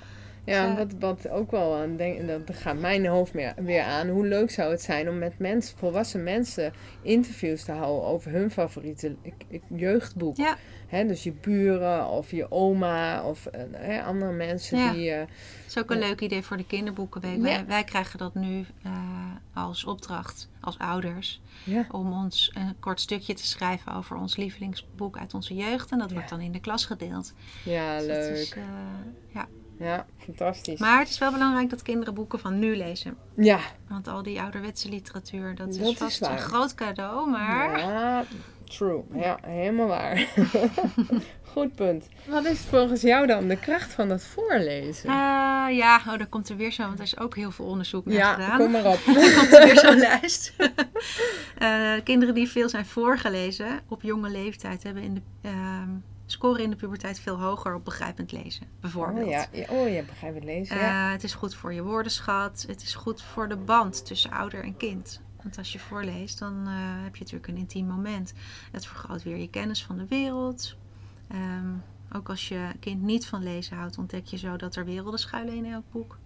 [0.48, 4.08] ja wat, wat ook wel aan denk, dat gaat mijn hoofd meer, weer aan.
[4.08, 8.50] Hoe leuk zou het zijn om met mensen, volwassen mensen interviews te houden over hun
[8.50, 9.16] favoriete
[9.68, 10.36] jeugdboek.
[10.36, 10.56] Ja.
[10.86, 14.92] Hè, dus je buren of je oma of eh, andere mensen Ja.
[14.92, 15.10] die.
[15.10, 15.28] eh, Dat
[15.66, 17.36] is ook een leuk idee voor de kinderboekenweek.
[17.36, 17.42] Ja.
[17.42, 18.92] Wij, wij krijgen dat nu eh,
[19.54, 21.40] als opdracht, als ouders.
[21.64, 25.90] ja, om ons een kort stukje te schrijven over ons lievelingsboek uit onze jeugd.
[25.90, 27.32] En dat wordt dan in de klas gedeeld.
[27.64, 28.36] ja, Dus dat leuk.
[28.36, 28.62] is, eh,
[29.34, 29.46] ja.
[29.78, 30.78] Ja, fantastisch.
[30.80, 33.16] Maar het is wel belangrijk dat kinderen boeken van nu lezen.
[33.36, 37.30] ja, Want al die ouderwetse literatuur, dat, Dat is vast een groot cadeau.
[37.30, 38.24] Maar ja,
[38.64, 39.02] true.
[39.14, 40.26] Ja, helemaal waar.
[41.52, 42.08] Goed punt.
[42.26, 45.08] Wat is volgens jou dan de kracht van dat voorlezen?
[45.10, 45.14] Eh,
[45.76, 48.14] ja, oh, daar komt er weer zo, want er is ook heel veel onderzoek naar
[48.14, 48.58] ja, gedaan.
[48.58, 48.98] kom maar op.
[49.16, 50.52] Er komt er weer zo'n lijst.
[51.58, 55.88] Eh, kinderen die veel zijn voorgelezen op jonge leeftijd hebben in de, ehm,
[56.30, 58.66] scoren in de puberteit veel hoger op begrijpend lezen.
[58.80, 59.26] Bijvoorbeeld.
[59.26, 60.76] Oh ja, oh ja, begrijp het lezen.
[60.76, 61.06] ja.
[61.06, 62.64] Eh, het is goed voor je woordenschat.
[62.68, 65.20] Het is goed voor de band tussen ouder en kind.
[65.42, 68.32] Want als je voorleest, dan eh, heb je natuurlijk een intiem moment.
[68.72, 70.76] Het vergroot weer je kennis van de wereld.
[71.28, 71.72] Ehm,
[72.12, 75.54] ook als je kind niet van lezen houdt, ontdek je zo dat er werelden schuilen
[75.54, 76.18] in elk boek.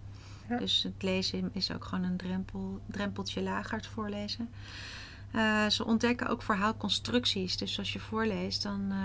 [0.49, 0.57] Ja.
[0.57, 4.49] Dus het lezen is ook gewoon een drempel, drempeltje lager, het voorlezen.
[5.33, 7.57] Eh, ze ontdekken ook verhaalconstructies.
[7.57, 8.97] Dus als je voorleest, dan, eh,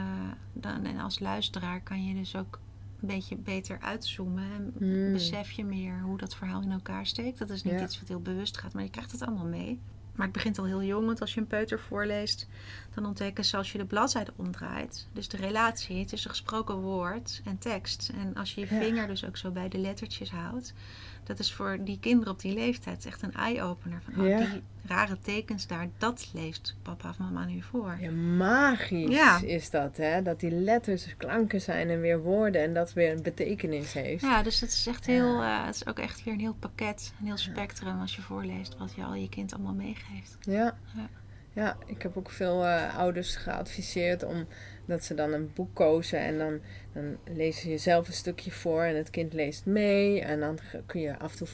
[0.53, 2.59] dan en als luisteraar kan je dus ook
[3.01, 4.45] een beetje beter uitzoomen.
[4.53, 5.13] En Hmm.
[5.13, 7.39] besef je meer hoe dat verhaal in elkaar steekt.
[7.39, 7.83] Dat is niet Ja.
[7.83, 9.81] iets wat heel bewust gaat, maar je krijgt het allemaal mee.
[10.15, 12.49] Maar het begint al heel jong, want als je een peuter voorleest,
[12.95, 15.09] dan ontdekken ze als je de bladzijde omdraait.
[15.13, 18.13] Dus de relatie tussen gesproken woord en tekst.
[18.15, 18.81] En als je je Ja.
[18.81, 20.75] vinger dus ook zo bij de lettertjes houdt.
[21.29, 24.03] Dat is voor die kinderen op die leeftijd echt een eye-opener.
[24.05, 24.39] Van, oh, Ja.
[24.39, 27.97] die rare tekens daar, dat leest papa of mama nu voor.
[28.01, 29.41] Ja, magisch Ja.
[29.45, 30.23] is dat, hè?
[30.23, 34.23] Dat die letters klanken zijn en weer woorden en dat weer een betekenis heeft.
[34.23, 37.13] Ja, dus het is echt heel, eh, het is ook echt weer een heel pakket,
[37.21, 40.37] een heel spectrum als je voorleest wat je al je kind allemaal meegeeft.
[40.41, 40.77] Ja.
[40.95, 41.09] Ja.
[41.53, 44.47] Ja, ik heb ook veel eh, ouders geadviseerd om
[44.89, 46.61] dat ze dan een boek kozen en dan,
[46.93, 50.21] dan lezen je zelf een stukje voor en het kind leest mee.
[50.21, 51.49] En dan kun je af en toe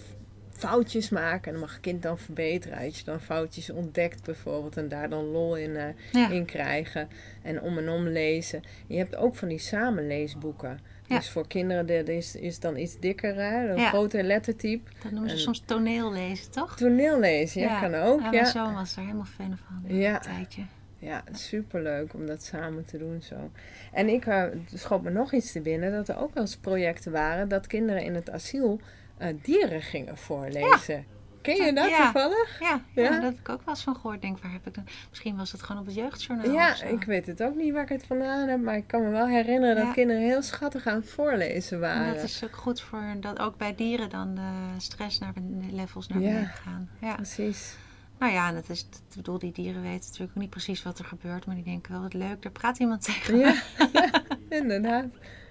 [0.53, 1.45] foutjes maken.
[1.45, 2.79] En dan mag een kind dan verbeteren.
[2.79, 4.77] Als je dan foutjes ontdekt bijvoorbeeld.
[4.77, 6.31] En daar dan lol in, eh, Ja.
[6.31, 7.09] in krijgen.
[7.43, 8.63] En om en om lezen.
[8.87, 10.79] Je hebt ook van die samenleesboeken.
[11.07, 11.17] Ja.
[11.17, 13.35] Dus voor kinderen is, is dan iets dikker.
[13.35, 13.71] Hè?
[13.71, 13.89] Een Ja.
[13.89, 14.91] groter lettertype.
[15.03, 16.77] Dat noemen ze En- soms toneel lezen, toch?
[16.77, 18.21] Toneel lezen, ja, kan ook.
[18.21, 19.97] Ja, mijn zoon was daar helemaal fan van.
[19.97, 20.15] Ja.
[20.15, 20.63] Een tijdje.
[21.05, 23.51] Ja superleuk om dat samen te doen zo.
[23.93, 25.93] En ik uh, schoot me nog iets te binnen.
[25.93, 27.49] Dat er ook wel eens projecten waren.
[27.49, 28.81] Dat kinderen in het asiel
[29.17, 31.05] eh, dieren gingen voorlezen.
[31.43, 32.03] Ken je dat Ja.
[32.13, 32.61] toevallig?
[32.61, 33.03] Ja, ja?
[33.03, 33.11] Ja?
[33.11, 34.23] daar heb ik ook wel eens van gehoord.
[34.23, 34.85] Denk, waar heb ik dan?
[35.11, 36.47] Misschien was het gewoon op het jeugdjournaal.
[36.47, 38.61] of Ja, ik weet het ook niet waar ik het vandaan heb.
[38.61, 42.15] Maar ik kan me wel herinneren dat kinderen heel schattig aan het voorlezen En waren.
[42.15, 45.33] dat is ook goed voor dat ook bij dieren dan de stress naar
[45.71, 46.89] levels naar beneden gaan.
[47.01, 47.15] Ja.
[47.15, 47.77] Precies.
[48.25, 50.99] Nou ja, en dat is, ik bedoel, die dieren weten natuurlijk ook niet precies wat
[50.99, 53.39] er gebeurt, maar die denken wel wat leuk, daar praat iemand tegen.
[53.39, 53.55] Ja,
[53.93, 54.11] ja,
[54.61, 55.05] inderdaad.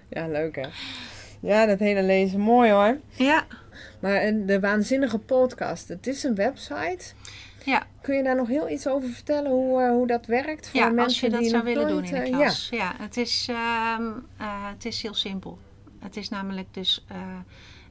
[0.08, 0.66] Ja, leuk hè.
[1.40, 2.98] Ja, dat hele lezen, mooi hoor.
[3.10, 3.46] Ja,
[4.00, 7.04] Maar de waanzinnige podcast, het is een website.
[7.64, 7.86] ja.
[8.00, 10.68] Kun je daar nog heel iets over vertellen hoe, eh, hoe dat werkt?
[10.68, 12.68] Voor ja mensen als je dat die zou willen doen in de eh, klas.
[12.70, 14.02] Ja, het, is, ehm,
[14.36, 15.58] eh, het is heel simpel.
[15.98, 17.04] Het is namelijk dus,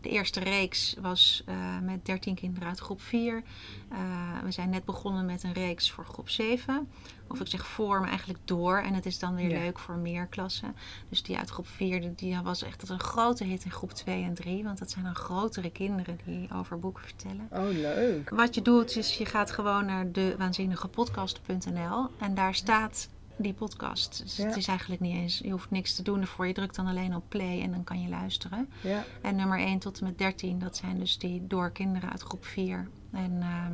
[0.04, 3.44] de eerste reeks was eh, met 13 kinderen uit groep 4.
[3.90, 3.98] Eh,
[4.44, 6.90] we zijn net begonnen met een reeks voor groep 7.
[7.28, 8.78] Of ik zeg voor, maar eigenlijk door.
[8.78, 9.60] En het is dan weer Ja.
[9.60, 10.76] leuk voor meer klassen.
[11.10, 14.34] Dus die uit groep 4, die- was echt een grote hit in groep 2 en
[14.34, 14.64] 3.
[14.64, 17.48] Want dat zijn dan grotere kinderen die over boeken vertellen.
[17.52, 18.30] Oh, leuk.
[18.30, 24.22] Wat je doet is je gaat gewoon naar de waanzinnigepodcast.nl en daar staat die podcast.
[24.24, 24.46] Dus Ja.
[24.46, 26.48] het is eigenlijk niet eens, je hoeft niks te doen ervoor.
[26.48, 28.70] Je drukt dan alleen op play en dan kan je luisteren.
[28.82, 32.22] Ja, En nummer 1 tot en met 13, dat zijn dus die door kinderen uit
[32.22, 32.90] groep 4.
[33.12, 33.74] En ehm,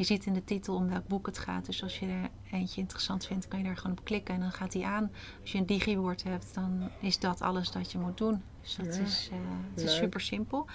[0.00, 1.66] je ziet in de titel om welk boek het gaat.
[1.66, 4.52] Dus als je er eentje interessant vindt, kan je daar gewoon op klikken en dan
[4.52, 5.10] gaat die aan.
[5.40, 8.42] Als je een digiwoord hebt, dan is dat alles dat je moet doen.
[8.62, 9.38] Dus dat Ja, is, eh,
[9.74, 10.66] het is super simpel.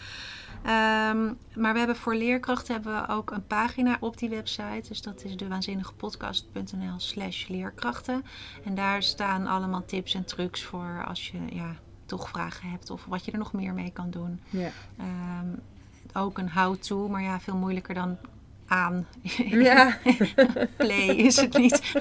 [0.63, 4.87] Ehm, maar we hebben voor leerkrachten hebben we ook een pagina op die website.
[4.87, 8.23] Dus dat is de waanzinnigepodcast.nl slash leerkrachten.
[8.63, 13.05] En daar staan allemaal tips en trucs voor als je ja, toch vragen hebt of
[13.05, 14.39] wat je er nog meer mee kan doen.
[14.49, 14.69] ja.
[14.97, 15.47] Ehm,
[16.13, 18.17] ook een how-to, maar ja, veel moeilijker dan
[18.67, 19.07] aan.
[19.49, 19.97] Ja.
[20.77, 21.93] Play is het niet.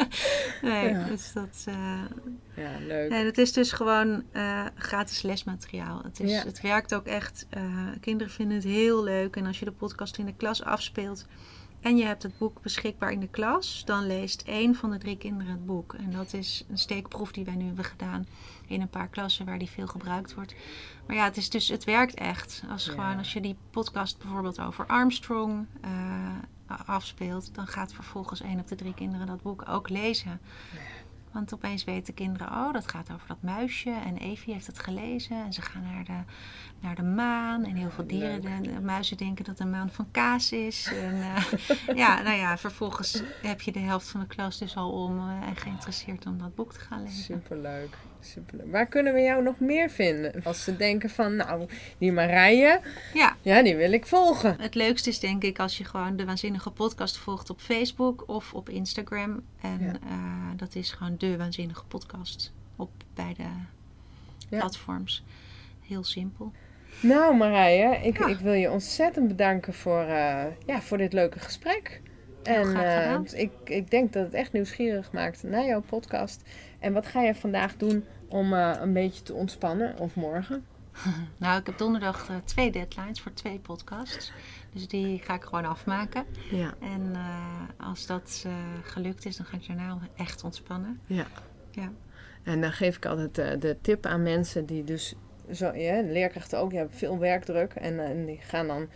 [0.62, 1.04] nee, Ja.
[1.04, 1.64] dus dat...
[1.68, 2.00] eh,
[2.54, 3.10] ja leuk.
[3.10, 6.00] en het is dus gewoon eh, gratis lesmateriaal.
[6.04, 6.42] Het, is, Ja.
[6.44, 7.46] het werkt ook echt.
[7.50, 7.62] eh,
[8.00, 9.36] kinderen vinden het heel leuk.
[9.36, 11.26] En als je de podcast in de klas afspeelt
[11.82, 15.16] en je hebt het boek beschikbaar in de klas, dan leest één van de drie
[15.16, 15.94] kinderen het boek.
[15.94, 18.26] En dat is een steekproef die wij nu hebben gedaan
[18.66, 20.54] in een paar klassen waar die veel gebruikt wordt.
[21.06, 22.62] Maar ja, het, is dus, het werkt echt.
[22.70, 22.90] Als, Ja.
[22.92, 25.90] gewoon, als je die podcast bijvoorbeeld over Armstrong eh,
[26.86, 30.40] afspeelt, dan gaat vervolgens één op de drie kinderen dat boek ook lezen.
[31.32, 33.90] Want opeens weten kinderen, oh, dat gaat over dat muisje.
[33.90, 35.44] En Evie heeft het gelezen.
[35.44, 36.32] En ze gaan naar de,
[36.80, 37.64] naar de maan.
[37.64, 40.92] En heel veel dieren, de, de muizen denken dat de maan van kaas is.
[40.92, 44.90] En, eh, ja, nou ja, vervolgens heb je de helft van de klas dus al
[44.90, 47.22] om eh, en geïnteresseerd om dat boek te gaan lezen.
[47.22, 47.96] Superleuk.
[48.64, 50.44] Waar kunnen we jou nog meer vinden?
[50.44, 51.66] Als ze denken van, nou,
[51.98, 52.80] die Marije,
[53.14, 54.56] Ja, ja, die wil ik volgen.
[54.60, 58.54] het leukste is denk ik als je gewoon de Waanzinnige Podcast volgt op Facebook of
[58.54, 59.42] op Instagram.
[59.60, 59.92] En Ja.
[59.92, 63.42] eh, dat is gewoon de Waanzinnige Podcast op beide
[64.48, 64.58] Ja.
[64.58, 65.24] platforms.
[65.86, 66.52] Heel simpel.
[67.00, 68.26] Nou Marije, ik, Ja.
[68.26, 72.00] ik wil je ontzettend bedanken voor, eh, ja, voor dit leuke gesprek.
[72.42, 76.42] En eh, ik, ik denk dat het echt nieuwsgierig maakt naar jouw podcast.
[76.78, 79.98] En wat ga je vandaag doen om eh, een beetje te ontspannen?
[79.98, 80.64] Of morgen?
[81.36, 84.32] Nou, ik heb donderdag eh, twee deadlines voor twee podcasts.
[84.72, 86.24] Dus die ga ik gewoon afmaken.
[86.50, 86.74] Ja.
[86.80, 87.16] En
[87.76, 88.46] als dat
[88.82, 91.00] gelukt is, dan ga ik daarna echt ontspannen.
[91.06, 91.26] ja.
[91.70, 91.92] Ja.
[92.42, 95.14] En dan geef ik altijd de tip aan mensen die dus,
[95.52, 97.72] zo, ja, leerkrachten ook, die hebben veel werkdruk.
[97.72, 98.88] En, en die gaan dan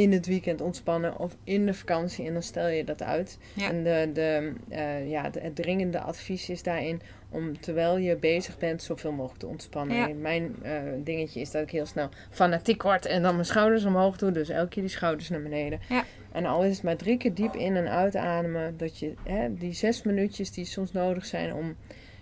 [0.00, 3.38] in het weekend ontspannen of in de vakantie en dan stel je dat uit.
[3.54, 3.68] Ja.
[3.70, 8.58] En de, de, eh, ja, de- het dringende advies is daarin om terwijl je bezig
[8.58, 9.96] bent zoveel mogelijk te ontspannen.
[9.96, 10.08] Ja.
[10.14, 14.16] Mijn eh, dingetje is dat ik heel snel fanatiek word en dan mijn schouders omhoog
[14.16, 14.30] doe.
[14.32, 15.80] Dus elke keer die schouders naar beneden.
[15.88, 16.04] Ja.
[16.32, 18.76] En al is het maar drie keer diep in en uitademen.
[18.76, 21.76] Dat je hè, die zes minuutjes die soms nodig zijn om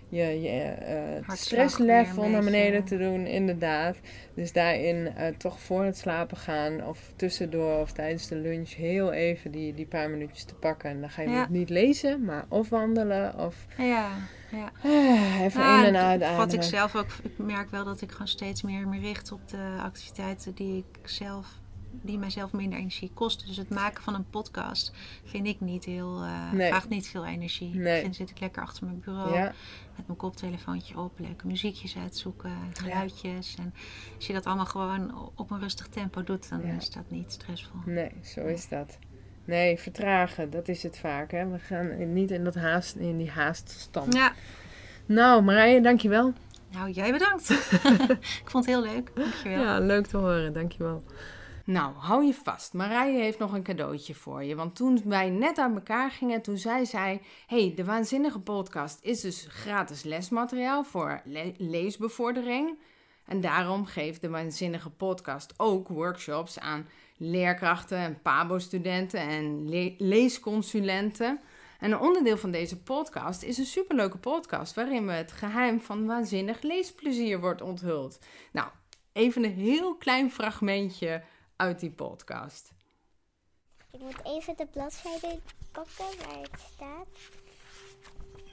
[0.09, 3.97] je, je eh, Hartslag stresslevel naar beneden te doen, inderdaad.
[4.33, 9.11] Dus daarin eh, toch voor het slapen gaan of tussendoor of tijdens de lunch heel
[9.11, 10.89] even die, die paar minuutjes te pakken.
[10.89, 11.47] En dan ga je Ja.
[11.49, 14.09] niet lezen, maar of wandelen of Ja,
[14.51, 14.71] ja.
[14.83, 16.37] ah, even Nou, in en en uitademen.
[16.37, 19.49] Wat ik zelf ook, ik merk wel dat ik gewoon steeds meer me richt op
[19.49, 21.47] de activiteiten die ik zelf
[21.91, 23.47] die mijzelf minder energie kosten.
[23.47, 26.67] Dus het maken van een podcast vind ik niet heel, uh, Nee.
[26.67, 27.75] vraagt niet veel energie.
[27.75, 28.01] Nee.
[28.01, 29.53] Vind, zit ik lekker achter mijn bureau Ja,
[29.95, 33.55] met mijn koptelefoontje op, leuke muziekjes uitzoeken, geluidjes.
[33.59, 33.73] En
[34.15, 36.73] als je dat allemaal gewoon op een rustig tempo doet, dan Ja.
[36.73, 37.79] is dat niet stressvol.
[37.85, 38.97] nee, zo is dat.
[39.45, 41.31] Nee, vertragen, dat is het vaak.
[41.31, 41.47] Hè?
[41.49, 44.13] We gaan niet in, dat haast, in die haaststand.
[44.13, 44.33] Ja,
[45.05, 46.33] Nou, Marije, dankjewel.
[46.71, 47.49] nou jij bedankt.
[48.43, 49.11] ik vond het heel leuk.
[49.15, 49.61] Dankjewel.
[49.63, 51.03] Ja, leuk te horen, dankjewel.
[51.69, 52.73] Nou, hou je vast.
[52.73, 54.55] Marije heeft nog een cadeautje voor je.
[54.55, 57.21] Want toen wij net uit elkaar gingen, toen zei zij...
[57.47, 62.79] hey, de Waanzinnige podcast is dus gratis lesmateriaal voor le- leesbevordering.
[63.25, 71.39] En daarom geeft de Waanzinnige podcast ook workshops aan leerkrachten en PABO-studenten en le- leesconsulenten.
[71.79, 74.75] En een onderdeel van deze podcast is een superleuke podcast...
[74.75, 78.19] waarin we het geheim van waanzinnig leesplezier wordt onthuld.
[78.51, 78.67] Nou,
[79.13, 81.23] even een heel klein fragmentje
[81.59, 82.71] uit die podcast.
[83.91, 85.39] Ik moet even de bladzijde
[85.71, 87.07] pakken waar het staat.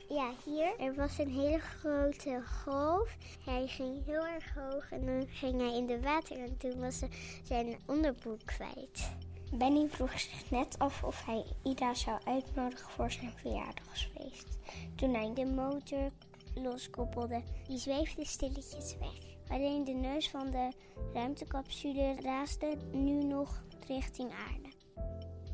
[0.09, 0.79] Ja, hier.
[0.79, 3.17] Er was een hele grote golf.
[3.45, 7.03] Hij ging heel erg hoog en dan ging hij in de water en toen was
[7.45, 9.11] zijn onderbroek kwijt.
[9.53, 14.59] Benny vroeg zich net af of hij Ida zou uitnodigen voor zijn verjaardagsfeest.
[14.97, 16.11] Toen hij de motor
[16.55, 19.26] loskoppelde, die zweefde stilletjes weg.
[19.49, 20.73] Alleen de neus van de
[21.13, 24.69] ruimtecapsule raasde nu nog richting aarde.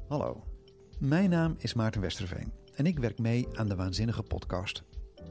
[0.09, 0.45] Hallo,
[0.99, 4.83] mijn naam is Maarten Westerveen en ik werk mee aan de Waanzinnige Podcast.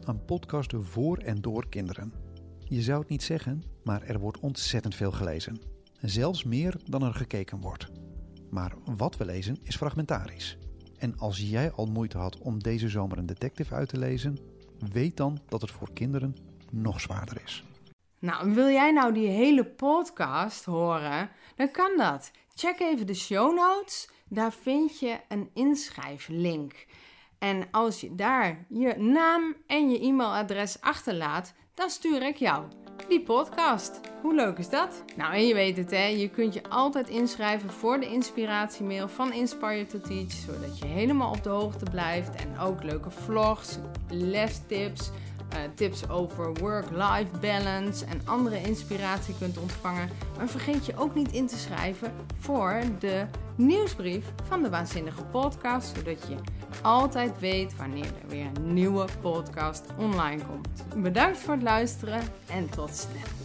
[0.02, 2.14] Een podcast voor en door kinderen.
[2.60, 5.60] Je zou het niet zeggen, maar er wordt ontzettend veel gelezen.
[6.02, 7.88] Zelfs meer dan er gekeken wordt.
[8.50, 10.58] Maar wat we lezen is fragmentarisch.
[10.98, 14.38] En als jij al moeite had om deze zomer een detective uit te lezen,
[14.92, 16.36] weet dan dat het voor kinderen
[16.72, 17.64] nog zwaarder is.
[18.22, 21.30] Nou, wil jij nou die hele podcast horen?
[21.56, 22.32] Dan kan dat.
[22.56, 24.10] Check even de show notes.
[24.28, 26.86] Daar vind je een inschrijflink.
[27.40, 32.66] En als je daar je naam en je e-mailadres achterlaat, dan stuur ik jou
[33.08, 34.00] die podcast.
[34.22, 35.04] Hoe leuk is dat?
[35.16, 39.34] Nou, en je weet het hè, je kunt je altijd inschrijven voor de inspiratiemail van
[39.34, 43.78] Inspire to Teach, zodat je helemaal op de hoogte blijft en ook leuke vlogs,
[44.10, 45.12] lestips,
[45.76, 50.10] tips over work-life balance en andere inspiratie kunt ontvangen.
[50.38, 55.96] Maar vergeet je ook niet in te schrijven voor de nieuwsbrief van de Waanzinnige Podcast,
[55.96, 56.36] zodat je
[56.82, 61.04] altijd weet wanneer er weer een nieuwe podcast online komt.
[61.04, 63.41] Bedankt voor het luisteren en tot snel.